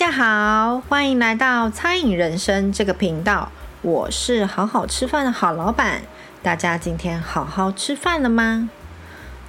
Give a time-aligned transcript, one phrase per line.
[0.00, 3.52] 大家好，欢迎来到餐饮人生这个频道。
[3.82, 6.00] 我是好好吃饭的好老板。
[6.42, 8.70] 大家今天好好吃饭了吗？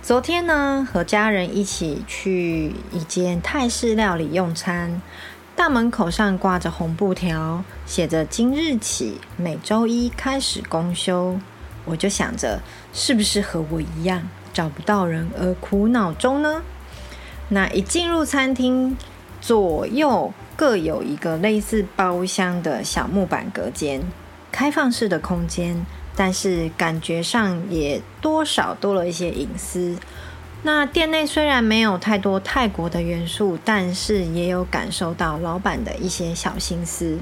[0.02, 5.02] 昨天呢，和家人一起去一间泰式料理用餐，
[5.56, 11.40] 大门口上挂着红布条，写着今日起每周一开始公休。
[11.86, 12.60] 我就想着，
[12.92, 16.62] 是不是和我一样找不到人而苦恼中呢？
[17.48, 18.98] 那一进入餐厅，
[19.42, 24.02] 左右各有一个类似包厢的小木板隔间，
[24.52, 25.84] 开放式的空间，
[26.16, 29.98] 但是感觉上也多少多了一些隐私。
[30.62, 37.18] 那店内虽然没有太多泰国的元素，但是也有感受到老板的一些小心思。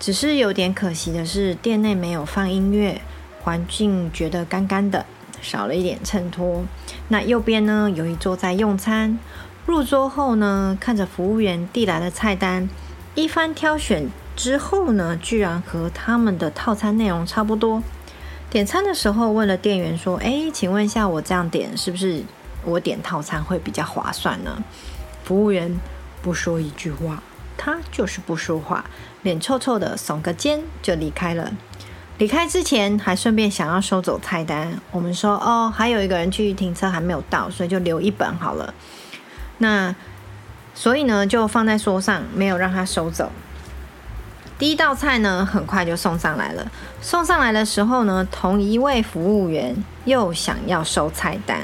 [0.00, 3.00] 只是有点可惜的是，店内没有放音乐，
[3.40, 5.06] 环境觉得干干的，
[5.40, 6.64] 少了一点衬托。
[7.06, 9.16] 那右边呢，有一桌在用餐。
[9.66, 12.68] 入桌后呢，看着服务员递来的菜单，
[13.16, 17.82] 一番挑选之后呢，居然和他们的套餐内容差不多。
[18.48, 22.22] 点餐的时候问了店员说：“哎，请问一下，我这样点是不是
[22.64, 24.62] 我点套餐会比较划算呢？”
[25.24, 25.76] 服务员
[26.22, 27.20] 不说一句话，
[27.58, 28.84] 他就是不说话，
[29.22, 31.52] 脸臭臭的，耸个肩就离开了。
[32.18, 38.72] 离开之前还顺便想要收走菜单，我们说：“哦，还有一个人去停车还没有到，所以就留一本好了。”
[39.58, 39.94] 那
[40.74, 43.32] 所以呢，就放在桌上，没有让他收走。
[44.58, 46.66] 第一道菜呢，很快就送上来了。
[47.02, 51.58] 送上来的时候呢，同一位服务员又想要收菜单。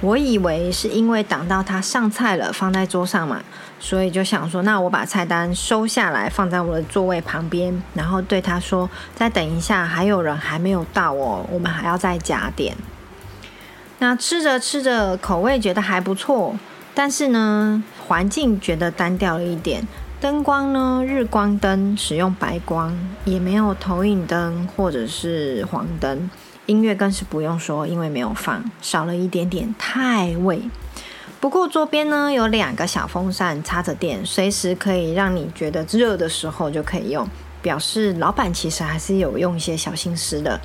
[0.00, 3.42] 我以为是因为挡到他上菜了，放在桌上嘛，
[3.80, 12.76] 所以就想说，那我把菜单收下来，放在我的座位旁边，然后对他说：“再等一下，还有人还没有到哦，我们还要再加点。”
[13.98, 16.54] 那吃着吃着，口味觉得还不错。
[16.98, 19.86] 但是呢，环境觉得单调了一点。
[20.20, 22.92] 灯光呢，日光灯使用白光，
[23.24, 26.28] 也没有投影灯或者是黄灯。
[26.66, 30.60] 音乐更是不用说，因为没有放，少了一点点太味。
[31.38, 37.28] 不过桌边呢，有两个小风扇插着电，随时可以让你觉得热的时候就可以用，
[37.62, 40.60] 表示老板其实还是有用一些小心思的。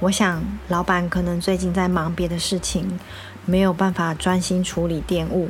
[0.00, 2.98] 我想，老板可能最近在忙别的事情。
[3.44, 5.48] 没有办法专心处理店务，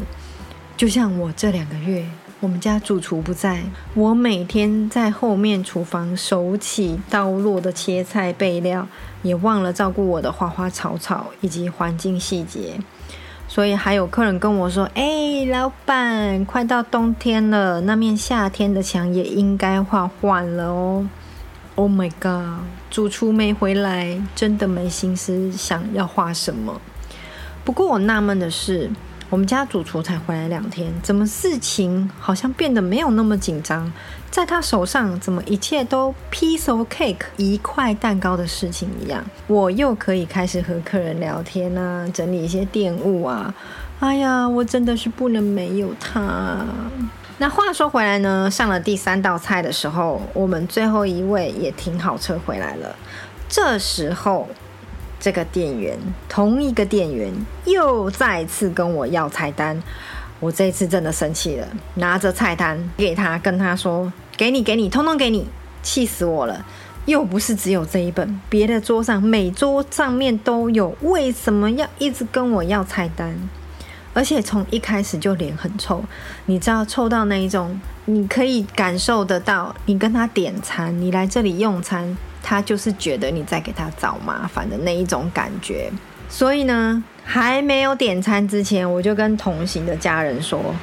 [0.77, 2.07] 就像我这两个月，
[2.41, 3.63] 我们家主厨不在，
[3.95, 8.89] 我每天在后面厨房手起刀落的切菜备料，
[9.23, 12.79] 也忘了照顾我的花花草草以及环境细节。
[13.47, 21.07] 所以还有客人跟我说：“哎，老板，快到冬天了，那面夏天的墙也应该画换了哦。
[21.75, 26.81] ”Oh my god，主厨没回来，真的没心思想要画什么。
[27.65, 28.91] 不过我纳闷的是，
[29.31, 33.91] 我们家主厨才回来两天，怎么事情好像变得没有那么紧张？
[34.31, 39.25] 在他手上，怎么一切都 piece of cake 一块蛋糕的事情一样？
[39.47, 43.55] 我又可以开始和客人聊天啊，整理一些店务啊。
[44.01, 46.67] 哎呀，我真的是不能没有他。
[47.39, 52.97] 那话说回来呢，上了第三道菜的时候，我们最后一位也停好车回来了。
[53.49, 54.49] 这时候。
[55.23, 55.97] 这个店员，
[56.29, 57.33] 同一个店员
[57.65, 59.81] 又再次跟我要菜单，
[60.41, 65.47] 我这次真的生气了，拿着菜单给他，跟他说：“给你，给你，通通给你！”
[65.81, 66.67] 气死我了！
[67.07, 73.49] 又不是只有这一本，别的桌上每桌上面都有，为什么要一直跟我要菜单？
[74.15, 76.03] 而且从一开始就脸很臭，
[76.47, 82.17] 你知道臭到那一种，你可以感受得到，你跟他点餐，你来这里用餐。
[82.43, 85.91] 他就是觉得你在给他找麻烦的那一种感觉，
[86.29, 90.75] 所以呢，还没有点餐之前，我就跟同行的家人说：“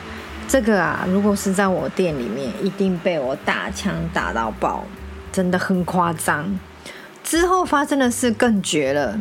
[0.48, 4.86] 这个啊，如果是在我店里面，一定被我打枪打到爆，
[5.32, 6.60] 真的很夸张。”
[7.24, 9.20] 之后发生的事更绝了，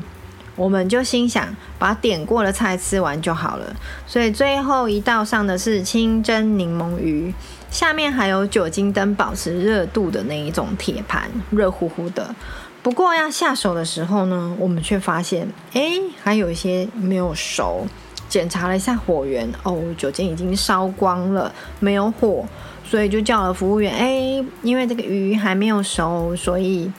[0.56, 3.76] 我们就心想把点过的菜吃完就好了，
[4.06, 7.34] 所以最后一道上的是清蒸柠檬鱼。
[7.70, 12.34] 下面还有酒精灯保持热度的那一种铁盘，热乎乎的。
[12.82, 15.92] 不过要下手的时候呢，我们却发现，哎，
[16.22, 17.86] 还有一些没有熟。
[18.28, 22.44] 检查了一下火源，哦，酒精已经烧光了，没有火，
[22.84, 26.90] 所以就叫了服务员，哎，因为这个鱼还没有熟，所以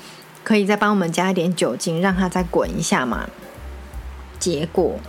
[0.43, 3.27] 可以再帮我们加一点酒精，让它再滚一下嘛。
[4.39, 4.99] 结果，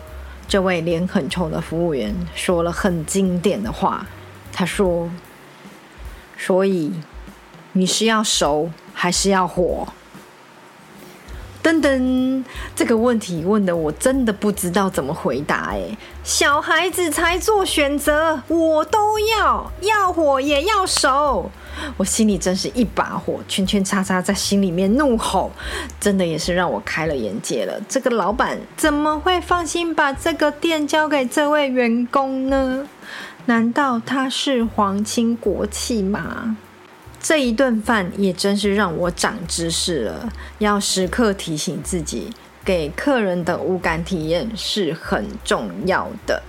[0.47, 4.07] 这位脸很臭的服务员说了很经典的话，
[4.53, 5.11] 他说。
[6.41, 6.91] 所以
[7.73, 9.87] 你是要熟还是要火？
[11.63, 12.43] 噔噔，
[12.75, 15.95] 这个问题问得我真的不知道怎么回答哎。
[16.25, 21.51] 小孩子才做选择，我都要，要火也要熟。
[21.99, 25.53] 我心里真是一把火，圈圈叉叉在心里面怒吼，
[26.01, 27.79] 真的也是让我开了眼界了。
[27.87, 32.89] 这个老板怎么会放心把这个店交给这位员工呢？
[33.51, 36.57] 难道他是皇亲国戚吗？
[37.21, 42.31] 这一顿饭也真是让我长知识了，要时刻提醒自己，
[42.65, 46.41] 给客人的五感体验是很重要的。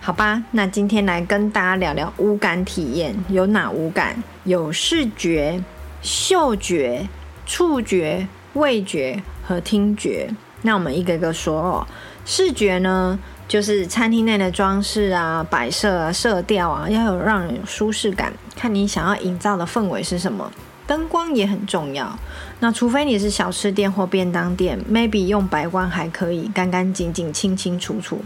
[0.00, 4.20] 好吧，那今天来跟大家聊聊五感体验，有哪五感？
[4.42, 5.62] 有视觉、
[6.02, 7.06] 嗅觉、
[7.46, 10.28] 触觉、味觉和听觉。
[10.62, 11.86] 那我们一个个说哦。
[12.28, 13.16] 视觉呢，
[13.48, 18.32] 就是餐厅内的装饰啊、摆设啊、色调啊，要有让人有舒适感。
[18.56, 20.50] 看你想要营造的氛围是什么，
[20.86, 22.18] 灯光也很重要。
[22.60, 28.20] 那除非你是小吃店或便当店，maybe 用白光还可以，干干净净、清清楚楚。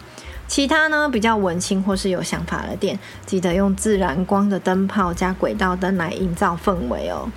[0.48, 7.28] 其他呢，比较文青或是有想法的店，记得用自然光的灯泡加轨道灯来营造氛围哦。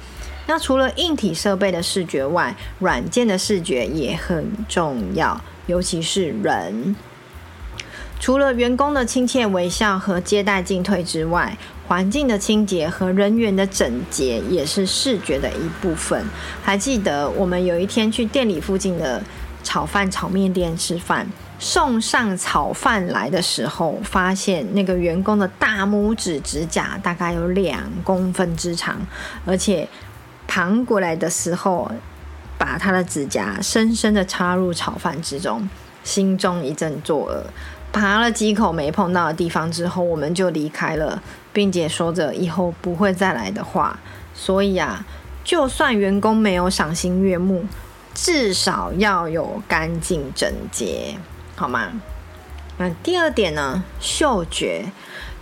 [0.48, 5.40] 那除了硬体设备的视觉外，软件的视觉也很重要。
[5.68, 6.96] 尤其是人，
[8.19, 11.57] 除了员工的亲切微笑和接待进退之外，
[11.88, 16.25] 环境的清洁和人员的整洁也是视觉的一部分。
[16.63, 19.21] 还记得我们有一天去店里附近的
[19.63, 21.27] 炒饭炒面店吃饭，
[21.60, 29.06] 送上炒饭来的时候，发现那个员工的大拇指指甲大概有两公分之长，
[29.45, 29.88] 而且
[30.48, 31.92] 盘过来的时候。
[32.56, 35.68] 把他的指甲深深的插入炒饭之中，
[36.01, 37.44] 心中一阵作呕。
[37.94, 41.24] 爬了几口没碰到的地方之后，我们就离开了，
[41.54, 43.98] 并且说着以后不会再来的话。
[44.34, 45.06] 所以啊，
[45.45, 47.63] 就算员工没有赏心悦目，
[48.13, 51.16] 至少要有干净整洁，
[51.56, 51.92] 好吗？
[52.78, 53.84] 那第二点呢？
[54.01, 54.86] 嗅觉。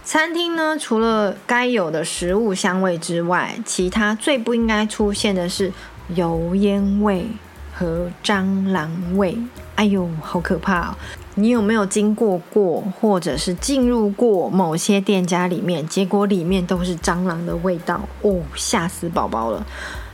[0.04, 5.72] 餐厅呢，除了该有的食物香味之外，其他最不应该出现的是。
[6.16, 7.26] 油烟味
[7.74, 9.38] 和蟑螂味，
[9.76, 10.96] 哎呦，好可怕哦！
[11.36, 19.66] 你有没有经过过，或者是进入过某些店家里面，结果里面都是蟑螂的味道哦，吓死宝宝了。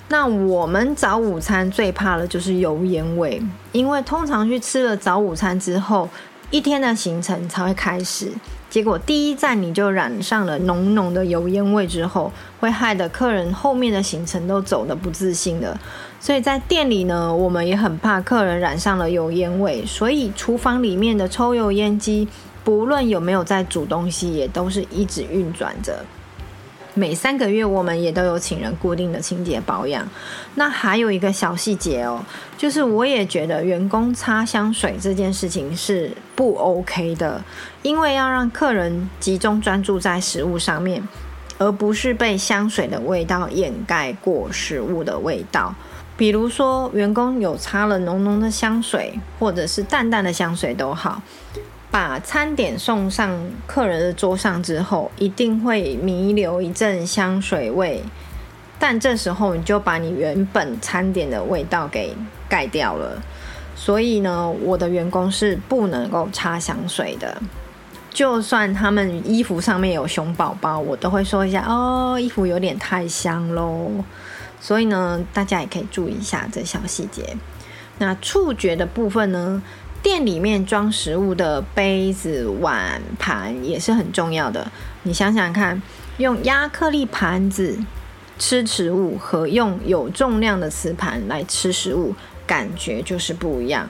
[0.09, 3.41] 那我们早午餐最怕的就是油烟味，
[3.71, 6.07] 因为通常去吃了早午餐之后，
[6.49, 8.31] 一天的行程才会开始。
[8.69, 15.77] 结果第一站你就染上了浓浓的油烟味之后，会害得客人后面的行程都走得不自信的。
[16.19, 22.27] 所以在店里呢，我们也很怕客人染上了油烟味，所以厨房里面的抽油烟机，
[22.63, 26.03] 不论有没有在煮东西，也都是一直运转着。
[26.97, 30.07] 每三个月，我们也都有请人固定的清洁保养。
[30.55, 32.19] 那还有一个小细节哦，
[32.57, 37.43] 就是我也觉得员工擦香水这件事情是不 OK 的，
[37.83, 41.07] 因为要让客人集中专注在食物上面，
[41.59, 45.75] 而不是被香水的味道掩盖过食物的味道。
[46.17, 51.21] 比如说，员工有擦了浓浓的香水，或者是淡淡的香水都好。
[51.89, 58.03] 把餐点送上客人的桌上之后，一定会弥留一阵香水味，
[58.77, 62.15] 但这时候你就把你原本餐点的味道给
[62.49, 63.21] 盖掉了。
[63.75, 67.41] 所以呢，我的员工是不能够擦香水的，
[68.09, 73.91] 就算他们衣服上面有熊宝宝，我都会说一下哦，衣服有点太香喽。
[74.59, 77.37] 所以呢，大家也可以注意一下这小细节。
[77.99, 79.61] 那触觉的部分呢？
[80.01, 84.71] 店里面装食物的杯子、碗盘也是很重要的。
[85.03, 85.81] 你想想看，
[86.17, 87.77] 用亚克力盘子
[88.39, 93.89] 吃食物和用有重量的瓷盘来吃食物，感觉就是不一样。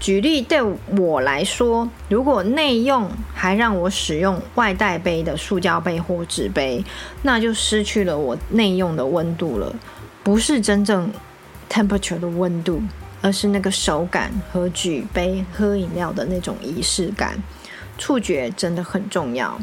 [0.00, 0.62] 举例对
[0.96, 6.84] 我来说，如果内用还让我使用外带杯的塑胶杯或纸杯，
[7.22, 9.74] 那就失去了我内用的温度了，
[10.22, 11.10] 不是真正
[11.68, 12.80] temperature 的温度。
[13.20, 17.42] 而是那个手感和举杯喝饮料的那种仪式感，
[17.96, 19.58] 触觉真的很重要。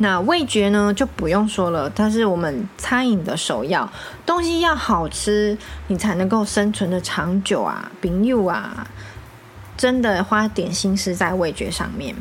[0.00, 3.90] 那味觉呢，就不用说了，它是我们餐饮的首要。
[4.24, 7.90] 东西要好吃，你才能够生存的长久啊！
[8.00, 8.86] 朋友啊，
[9.76, 12.14] 真的花点心思在味觉上面。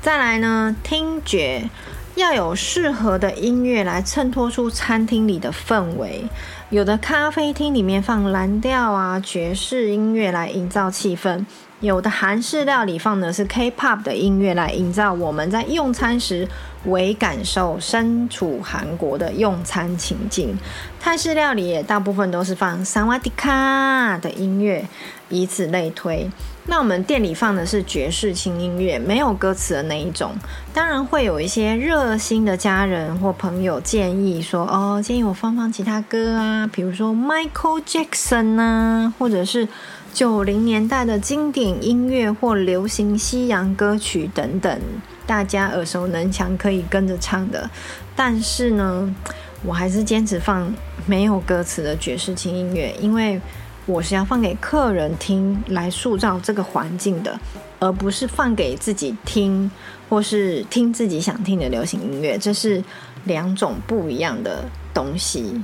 [0.00, 1.68] 再来呢，听觉
[2.14, 6.24] 要有适合的音乐来衬托出餐厅里的氛围。
[6.70, 11.44] 有的咖啡厅里面放蓝调啊、爵士音乐来营造气氛。
[11.80, 16.46] 有的韩式料理放的是 K-pop 的音乐来营造我们在用餐时
[16.84, 20.58] 为感受身处韩国的用餐情境。
[21.00, 24.86] 泰式料理也大部分都是放萨瓦迪卡的音乐，
[25.30, 26.30] 以此类推。
[26.66, 30.32] 那我们店里放的是爵士轻音乐，没有歌词的那一种。
[30.74, 39.66] 当然会有一些热心的家人或朋友建议说：“哦，建议我放放其他歌啊，比如说 Michael Jackson 啊，或者是。”
[40.12, 44.80] 九零年代的经典音乐或流行西洋歌曲等等，
[45.26, 47.70] 大家耳熟能详，可以跟着唱的。
[48.14, 49.14] 但是呢，
[49.62, 50.72] 我还是坚持放
[51.06, 53.40] 没有歌词的爵士轻音乐，因为
[53.86, 57.38] 我是要放给客人听，来塑造这个环境的，
[57.78, 59.70] 而不是放给自己听，
[60.08, 62.82] 或是听自己想听的流行音乐，这是
[63.24, 65.62] 两种不一样的东西。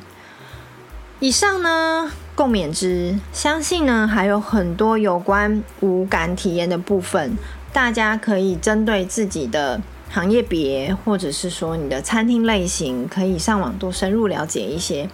[1.18, 3.18] 以上呢，共勉之。
[3.32, 7.36] 相信呢，还有很多有关五感体验的部分，
[7.72, 15.08] 大家可以针对自己的行业别，或者是说你的餐厅类型，可以上网多深入了解一些，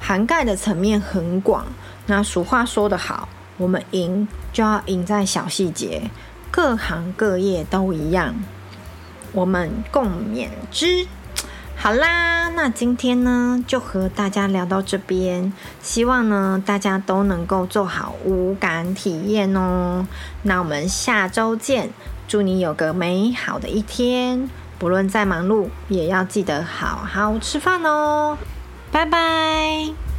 [0.00, 1.66] 涵盖的层面很广。
[2.06, 6.10] 那俗话说得好，我们赢就要赢在小细节，
[6.50, 8.34] 各行各业都一样。
[9.32, 11.06] 我们共勉之。
[11.82, 20.06] 好啦，那今天呢，就和大家聊到这边，希望呢大家都能够做好五感体验哦。
[20.42, 21.90] 那我们下周见，
[22.28, 24.48] 祝你有个美好的一天，
[24.78, 28.38] 不论再忙碌，也要记得好好吃饭哦。
[28.92, 30.11] 拜拜。